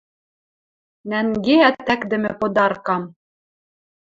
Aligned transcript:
Нӓнгеӓт 1.09 1.77
ӓкдӹмӹ 1.93 2.31
подаркам 2.39 3.03